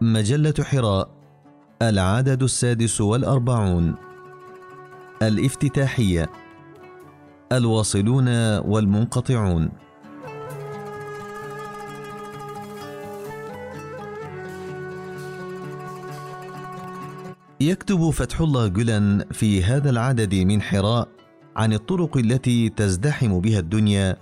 مجلة 0.00 0.54
حراء 0.60 1.10
العدد 1.82 2.42
السادس 2.42 3.00
والأربعون. 3.00 3.94
الافتتاحية. 5.22 6.30
الواصلون 7.52 8.58
والمنقطعون. 8.58 9.70
يكتب 17.60 18.10
فتح 18.10 18.40
الله 18.40 18.68
جلن 18.68 19.24
في 19.32 19.64
هذا 19.64 19.90
العدد 19.90 20.34
من 20.34 20.62
حراء 20.62 21.08
عن 21.56 21.72
الطرق 21.72 22.16
التي 22.16 22.68
تزدحم 22.68 23.40
بها 23.40 23.58
الدنيا 23.58 24.16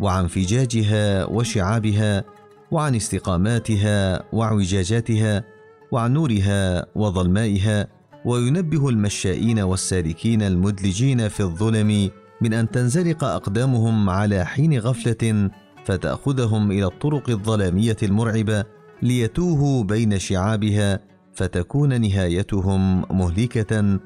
وعن 0.00 0.26
فجاجها 0.26 1.24
وشعابها 1.24 2.24
وعن 2.72 2.94
استقاماتها 2.94 4.24
واعوجاجاتها 4.32 5.44
وعن 5.92 6.12
نورها 6.12 6.86
وظلمائها 6.94 7.86
وينبه 8.24 8.88
المشائين 8.88 9.60
والسالكين 9.60 10.42
المدلجين 10.42 11.28
في 11.28 11.40
الظلم 11.40 12.10
من 12.40 12.54
أن 12.54 12.70
تنزلق 12.70 13.24
أقدامهم 13.24 14.10
على 14.10 14.44
حين 14.44 14.78
غفلة 14.78 15.50
فتأخذهم 15.84 16.70
إلى 16.70 16.84
الطرق 16.84 17.30
الظلامية 17.30 17.96
المرعبة 18.02 18.64
ليتوهوا 19.02 19.84
بين 19.84 20.18
شعابها 20.18 21.00
فتكون 21.34 22.00
نهايتهم 22.00 23.00
مهلكة 23.18 23.98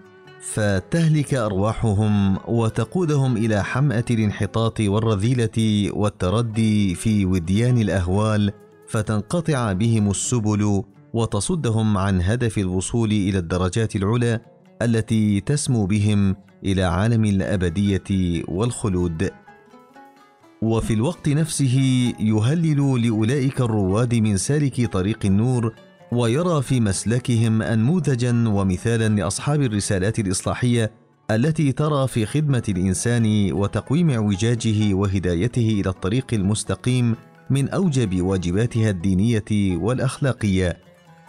فتهلك 0.53 1.35
أرواحهم 1.35 2.39
وتقودهم 2.49 3.37
إلى 3.37 3.65
حمأة 3.65 4.05
الانحطاط 4.11 4.81
والرذيلة 4.81 5.91
والتردي 5.93 6.95
في 6.95 7.27
وديان 7.27 7.79
الأهوال 7.79 8.53
فتنقطع 8.89 9.73
بهم 9.73 10.11
السبل 10.11 10.83
وتصدهم 11.13 11.99
عن 11.99 12.23
هدف 12.23 12.59
الوصول 12.59 13.11
إلى 13.11 13.39
الدرجات 13.39 13.97
العلى 13.97 14.41
التي 14.83 15.41
تسمو 15.41 15.87
بهم 15.87 16.37
إلى 16.65 16.83
عالم 16.83 17.25
الأبدية 17.25 18.43
والخلود. 18.49 19.31
وفي 20.63 20.95
الوقت 20.95 21.29
نفسه 21.29 21.79
يهلل 22.21 23.03
لأولئك 23.03 23.61
الرواد 23.61 24.15
من 24.15 24.37
سالك 24.37 24.93
طريق 24.93 25.19
النور 25.25 25.75
ويرى 26.17 26.63
في 26.63 26.81
مسلكهم 26.81 27.63
انموذجا 27.63 28.49
ومثالا 28.49 29.09
لأصحاب 29.09 29.63
الرسالات 29.63 30.19
الإصلاحية 30.19 30.93
التي 31.31 31.73
ترى 31.73 32.09
في 32.09 32.27
خدمة 32.27 32.63
الإنسان 32.69 33.53
وتقويم 33.53 34.11
اعوجاجه 34.11 34.95
وهدايته 34.95 35.81
إلى 35.81 35.91
الطريق 35.91 36.27
المستقيم 36.33 37.17
من 37.51 37.69
أوجب 37.69 38.23
واجباتها 38.23 38.91
الدينية 38.91 39.77
والأخلاقية. 39.77 40.79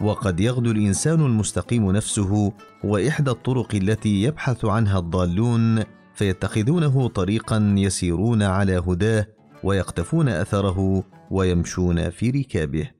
وقد 0.00 0.40
يغدو 0.40 0.70
الإنسان 0.70 1.20
المستقيم 1.20 1.92
نفسه 1.92 2.52
وإحدى 2.84 3.30
الطرق 3.30 3.74
التي 3.74 4.22
يبحث 4.22 4.64
عنها 4.64 4.98
الضالون 4.98 5.84
فيتخذونه 6.14 7.08
طريقا 7.08 7.74
يسيرون 7.78 8.42
على 8.42 8.78
هداه 8.78 9.26
ويقتفون 9.64 10.28
أثره 10.28 11.04
ويمشون 11.30 12.10
في 12.10 12.30
ركابه. 12.30 12.97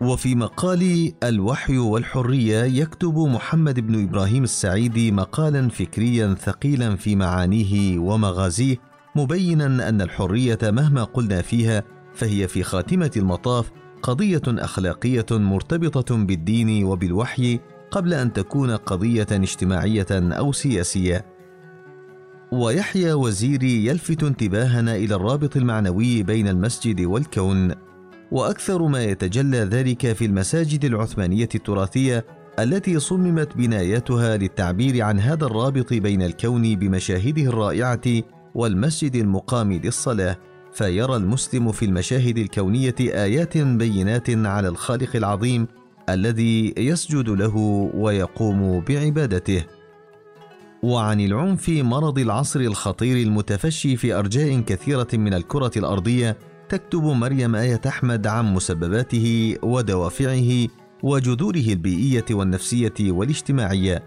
وفي 0.00 0.34
مقال 0.34 1.12
الوحي 1.22 1.78
والحرية 1.78 2.62
يكتب 2.64 3.18
محمد 3.18 3.80
بن 3.80 4.02
إبراهيم 4.02 4.44
السعيدي 4.44 5.12
مقالا 5.12 5.68
فكريا 5.68 6.34
ثقيلا 6.34 6.96
في 6.96 7.16
معانيه 7.16 7.98
ومغازيه 7.98 8.76
مبينا 9.16 9.88
أن 9.88 10.00
الحرية 10.00 10.58
مهما 10.62 11.04
قلنا 11.04 11.42
فيها 11.42 11.82
فهي 12.14 12.48
في 12.48 12.62
خاتمة 12.62 13.10
المطاف 13.16 13.70
قضية 14.02 14.42
أخلاقية 14.48 15.26
مرتبطة 15.30 16.16
بالدين 16.16 16.84
وبالوحي 16.84 17.60
قبل 17.90 18.14
أن 18.14 18.32
تكون 18.32 18.70
قضية 18.70 19.26
اجتماعية 19.30 20.06
أو 20.12 20.52
سياسية. 20.52 21.26
ويحيى 22.52 23.12
وزيري 23.12 23.86
يلفت 23.86 24.22
انتباهنا 24.22 24.96
إلى 24.96 25.14
الرابط 25.14 25.56
المعنوي 25.56 26.22
بين 26.22 26.48
المسجد 26.48 27.00
والكون. 27.00 27.86
وأكثر 28.32 28.82
ما 28.82 29.04
يتجلى 29.04 29.58
ذلك 29.58 30.12
في 30.12 30.24
المساجد 30.24 30.84
العثمانية 30.84 31.48
التراثية 31.54 32.24
التي 32.58 32.98
صممت 32.98 33.56
بناياتها 33.56 34.36
للتعبير 34.36 35.02
عن 35.02 35.20
هذا 35.20 35.46
الرابط 35.46 35.92
بين 35.92 36.22
الكون 36.22 36.76
بمشاهده 36.76 37.42
الرائعة 37.42 38.22
والمسجد 38.54 39.16
المقام 39.16 39.72
للصلاة 39.72 40.36
فيرى 40.72 41.16
المسلم 41.16 41.72
في 41.72 41.84
المشاهد 41.84 42.38
الكونية 42.38 42.94
آيات 43.00 43.58
بينات 43.58 44.30
على 44.30 44.68
الخالق 44.68 45.16
العظيم 45.16 45.66
الذي 46.08 46.74
يسجد 46.78 47.28
له 47.28 47.56
ويقوم 47.94 48.80
بعبادته. 48.80 49.64
وعن 50.82 51.20
العنف 51.20 51.68
مرض 51.68 52.18
العصر 52.18 52.60
الخطير 52.60 53.26
المتفشي 53.26 53.96
في 53.96 54.14
أرجاء 54.14 54.60
كثيرة 54.60 55.08
من 55.12 55.34
الكرة 55.34 55.70
الأرضية 55.76 56.36
تكتب 56.68 57.02
مريم 57.02 57.54
آية 57.54 57.80
أحمد 57.86 58.26
عن 58.26 58.54
مسبباته 58.54 59.56
ودوافعه 59.62 60.66
وجذوره 61.02 61.66
البيئية 61.68 62.24
والنفسية 62.30 62.94
والاجتماعية. 63.00 64.02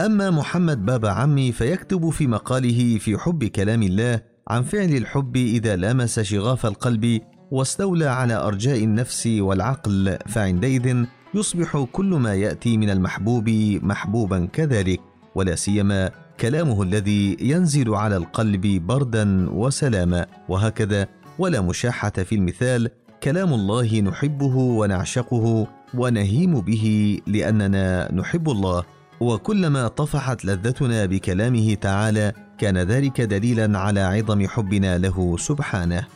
أما 0.00 0.30
محمد 0.30 0.86
بابا 0.86 1.10
عمي 1.10 1.52
فيكتب 1.52 2.10
في 2.10 2.26
مقاله 2.26 2.98
في 2.98 3.18
حب 3.18 3.44
كلام 3.44 3.82
الله 3.82 4.20
عن 4.48 4.62
فعل 4.62 4.88
الحب 4.88 5.36
إذا 5.36 5.76
لامس 5.76 6.20
شغاف 6.20 6.66
القلب 6.66 7.20
واستولى 7.50 8.06
على 8.06 8.34
أرجاء 8.34 8.84
النفس 8.84 9.26
والعقل 9.26 10.18
فعندئذ 10.26 11.04
يصبح 11.34 11.86
كل 11.92 12.06
ما 12.06 12.34
يأتي 12.34 12.76
من 12.76 12.90
المحبوب 12.90 13.48
محبوبا 13.82 14.46
كذلك 14.52 15.00
ولا 15.34 15.54
سيما 15.54 16.10
كلامه 16.40 16.82
الذي 16.82 17.36
ينزل 17.40 17.94
على 17.94 18.16
القلب 18.16 18.66
بردا 18.86 19.50
وسلاما 19.50 20.26
وهكذا 20.48 21.08
ولا 21.38 21.60
مشاحة 21.60 22.10
في 22.10 22.34
المثال 22.34 22.90
كلام 23.22 23.54
الله 23.54 24.00
نحبه 24.00 24.56
ونعشقه 24.56 25.66
ونهيم 25.94 26.60
به 26.60 27.18
لأننا 27.26 28.12
نحب 28.12 28.50
الله. 28.50 28.84
وكلما 29.20 29.88
طفحت 29.88 30.44
لذتنا 30.44 31.06
بكلامه 31.06 31.74
تعالى 31.74 32.32
كان 32.58 32.78
ذلك 32.78 33.20
دليلا 33.20 33.78
على 33.78 34.00
عظم 34.00 34.48
حبنا 34.48 34.98
له 34.98 35.36
سبحانه. 35.36 36.06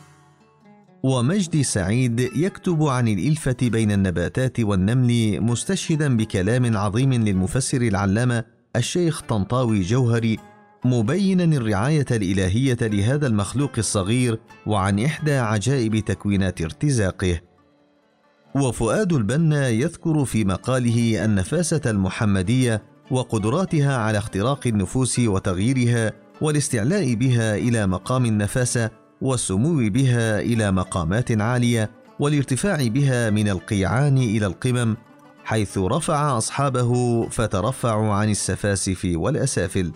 ومجدي 1.03 1.63
سعيد 1.63 2.19
يكتب 2.19 2.83
عن 2.83 3.07
الإلفة 3.07 3.57
بين 3.61 3.91
النباتات 3.91 4.59
والنمل 4.59 5.41
مستشهدا 5.41 6.17
بكلام 6.17 6.77
عظيم 6.77 7.13
للمفسر 7.13 7.81
العلامة 7.81 8.43
الشيخ 8.75 9.21
طنطاوي 9.21 9.81
جوهري 9.81 10.37
مبينا 10.85 11.43
الرعاية 11.43 12.05
الإلهية 12.11 12.77
لهذا 12.81 13.27
المخلوق 13.27 13.71
الصغير 13.77 14.39
وعن 14.65 14.99
إحدى 14.99 15.33
عجائب 15.33 15.99
تكوينات 15.99 16.61
ارتزاقه. 16.61 17.41
وفؤاد 18.55 19.13
البنا 19.13 19.69
يذكر 19.69 20.25
في 20.25 20.45
مقاله 20.45 21.25
النفاسة 21.25 21.81
المحمدية 21.85 22.83
وقدراتها 23.11 23.97
على 23.97 24.17
اختراق 24.17 24.67
النفوس 24.67 25.19
وتغييرها 25.19 26.13
والاستعلاء 26.41 27.13
بها 27.13 27.55
إلى 27.55 27.87
مقام 27.87 28.25
النفاسة 28.25 28.89
والسمو 29.21 29.89
بها 29.89 30.39
إلى 30.39 30.71
مقامات 30.71 31.41
عالية 31.41 31.91
والارتفاع 32.19 32.87
بها 32.87 33.29
من 33.29 33.49
القيعان 33.49 34.17
إلى 34.17 34.45
القمم 34.45 34.95
حيث 35.43 35.77
رفع 35.77 36.37
أصحابه 36.37 37.23
فترفعوا 37.29 38.13
عن 38.13 38.29
السفاسف 38.29 39.11
والأسافل. 39.15 39.91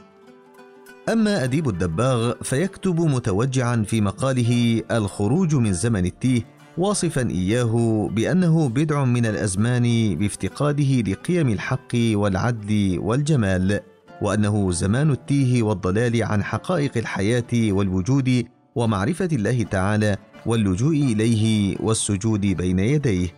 أما 1.10 1.44
أديب 1.44 1.70
الدباغ 1.70 2.34
فيكتب 2.42 3.02
متوجعا 3.02 3.84
في 3.88 4.02
مقاله 4.02 4.84
الخروج 4.92 5.56
من 5.56 5.74
زمن 5.74 6.06
التيه 6.06 6.42
واصفا 6.78 7.30
إياه 7.30 8.08
بأنه 8.12 8.70
بدع 8.70 9.04
من 9.04 9.26
الأزمان 9.26 10.16
بافتقاده 10.16 11.02
لقيم 11.12 11.50
الحق 11.50 11.96
والعدل 11.96 13.00
والجمال 13.00 13.80
وأنه 14.22 14.72
زمان 14.72 15.12
التيه 15.12 15.64
والضلال 15.64 16.24
عن 16.24 16.44
حقائق 16.44 16.98
الحياة 16.98 17.54
والوجود 17.54 18.46
ومعرفة 18.76 19.30
الله 19.32 19.64
تعالى 19.64 20.18
واللجوء 20.46 20.96
إليه 20.96 21.76
والسجود 21.80 22.42
بين 22.42 22.80
يديه. 22.80 23.30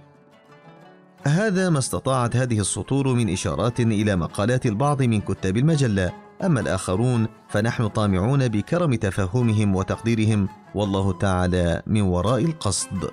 هذا 1.24 1.70
ما 1.70 1.80
استطاعت 1.80 2.36
هذه 2.36 2.60
السطور 2.60 3.14
من 3.14 3.30
إشارات 3.30 3.80
إلى 3.80 4.16
مقالات 4.16 4.66
البعض 4.66 5.04
من 5.04 5.22
كتاب 5.22 5.58
المجلة. 5.58 6.25
أما 6.44 6.60
الآخرون 6.60 7.28
فنحن 7.50 7.88
طامعون 7.88 8.48
بكرم 8.48 8.96
تفهمهم 8.96 9.76
وتقديرهم 9.76 10.48
والله 10.76 11.14
تعالى 11.14 11.82
من 11.88 12.02
وراء 12.02 12.46
القصد. 12.46 13.12